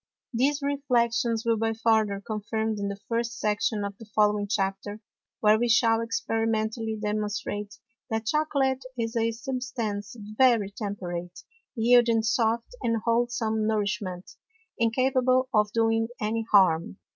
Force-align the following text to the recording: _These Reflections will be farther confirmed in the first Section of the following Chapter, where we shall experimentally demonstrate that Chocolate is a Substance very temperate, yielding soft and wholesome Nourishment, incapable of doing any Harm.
_These 0.33 0.63
Reflections 0.63 1.45
will 1.45 1.59
be 1.59 1.75
farther 1.75 2.23
confirmed 2.25 2.79
in 2.79 2.87
the 2.87 2.97
first 3.07 3.37
Section 3.37 3.85
of 3.85 3.99
the 3.99 4.07
following 4.15 4.47
Chapter, 4.47 4.99
where 5.41 5.59
we 5.59 5.69
shall 5.69 6.01
experimentally 6.01 6.97
demonstrate 6.99 7.75
that 8.09 8.25
Chocolate 8.25 8.83
is 8.97 9.15
a 9.15 9.29
Substance 9.29 10.15
very 10.19 10.71
temperate, 10.71 11.41
yielding 11.75 12.23
soft 12.23 12.73
and 12.81 13.03
wholesome 13.05 13.67
Nourishment, 13.67 14.37
incapable 14.79 15.49
of 15.53 15.71
doing 15.71 16.07
any 16.19 16.47
Harm. 16.51 16.97